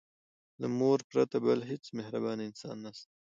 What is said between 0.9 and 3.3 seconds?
پرته بل هيڅ مهربانه انسان نسته.